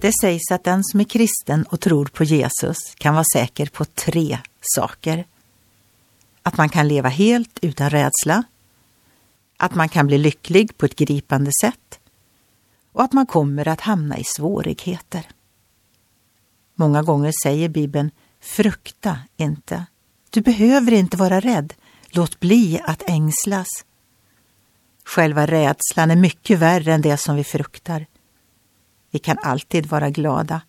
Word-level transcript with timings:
Det 0.00 0.12
sägs 0.22 0.50
att 0.50 0.64
den 0.64 0.84
som 0.84 1.00
är 1.00 1.04
kristen 1.04 1.62
och 1.62 1.80
tror 1.80 2.06
på 2.06 2.24
Jesus 2.24 2.76
kan 2.98 3.14
vara 3.14 3.24
säker 3.32 3.66
på 3.66 3.84
tre 3.84 4.38
saker. 4.60 5.26
Att 6.42 6.56
man 6.56 6.68
kan 6.68 6.88
leva 6.88 7.08
helt 7.08 7.58
utan 7.62 7.90
rädsla, 7.90 8.42
att 9.56 9.74
man 9.74 9.88
kan 9.88 10.06
bli 10.06 10.18
lycklig 10.18 10.78
på 10.78 10.86
ett 10.86 10.96
gripande 10.96 11.50
sätt 11.62 12.00
och 12.92 13.02
att 13.02 13.12
man 13.12 13.26
kommer 13.26 13.68
att 13.68 13.80
hamna 13.80 14.18
i 14.18 14.24
svårigheter. 14.24 15.26
Många 16.74 17.02
gånger 17.02 17.32
säger 17.42 17.68
Bibeln 17.68 18.10
Frukta 18.40 19.18
inte. 19.36 19.86
Du 20.30 20.40
behöver 20.40 20.92
inte 20.92 21.16
vara 21.16 21.40
rädd. 21.40 21.74
Låt 22.08 22.40
bli 22.40 22.80
att 22.84 23.02
ängslas. 23.06 23.68
Själva 25.04 25.46
rädslan 25.46 26.10
är 26.10 26.16
mycket 26.16 26.58
värre 26.58 26.92
än 26.92 27.02
det 27.02 27.16
som 27.16 27.36
vi 27.36 27.44
fruktar. 27.44 28.06
Vi 29.10 29.18
kan 29.18 29.38
alltid 29.42 29.86
vara 29.86 30.10
glada. 30.10 30.60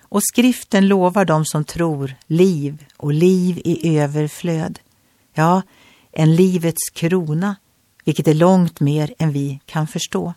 Och 0.00 0.22
skriften 0.22 0.88
lovar 0.88 1.24
dem 1.24 1.44
som 1.44 1.64
tror 1.64 2.14
liv 2.26 2.84
och 2.96 3.12
liv 3.12 3.60
i 3.64 3.98
överflöd. 3.98 4.78
Ja, 5.34 5.62
en 6.12 6.34
livets 6.34 6.90
krona, 6.92 7.56
vilket 8.04 8.28
är 8.28 8.34
långt 8.34 8.80
mer 8.80 9.14
än 9.18 9.32
vi 9.32 9.60
kan 9.66 9.86
förstå. 9.86 10.34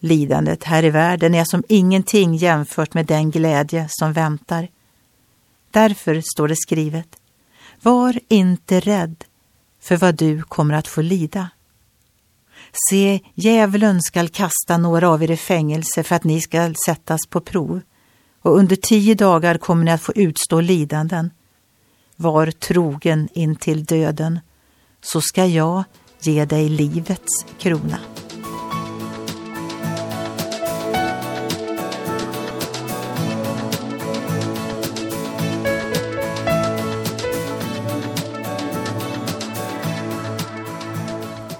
Lidandet 0.00 0.64
här 0.64 0.84
i 0.84 0.90
världen 0.90 1.34
är 1.34 1.44
som 1.44 1.62
ingenting 1.68 2.34
jämfört 2.34 2.94
med 2.94 3.06
den 3.06 3.30
glädje 3.30 3.86
som 3.90 4.12
väntar. 4.12 4.68
Därför 5.70 6.20
står 6.20 6.48
det 6.48 6.56
skrivet, 6.56 7.16
var 7.82 8.20
inte 8.28 8.80
rädd 8.80 9.24
för 9.80 9.96
vad 9.96 10.14
du 10.14 10.42
kommer 10.42 10.74
att 10.74 10.88
få 10.88 11.02
lida. 11.02 11.50
Se, 12.90 13.20
djävulen 13.34 14.02
skall 14.02 14.28
kasta 14.28 14.78
några 14.78 15.08
av 15.08 15.22
er 15.22 15.30
i 15.30 15.36
fängelse 15.36 16.02
för 16.02 16.14
att 16.14 16.24
ni 16.24 16.40
skall 16.40 16.74
sättas 16.86 17.26
på 17.26 17.40
prov 17.40 17.80
och 18.46 18.58
under 18.58 18.76
tio 18.76 19.14
dagar 19.14 19.58
kommer 19.58 19.84
ni 19.84 19.90
att 19.90 20.02
få 20.02 20.12
utstå 20.12 20.60
lidanden. 20.60 21.30
Var 22.16 22.50
trogen 22.50 23.28
intill 23.32 23.84
döden, 23.84 24.40
så 25.02 25.20
ska 25.20 25.46
jag 25.46 25.84
ge 26.20 26.44
dig 26.44 26.68
livets 26.68 27.44
krona. 27.58 27.98